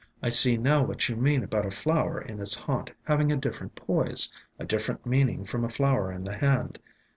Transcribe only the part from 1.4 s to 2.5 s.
about a flower in